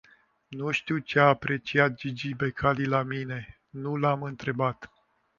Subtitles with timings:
[0.47, 4.91] Nu știu ce a apreciat Gigi Becali la mine, nu l-am întrebat.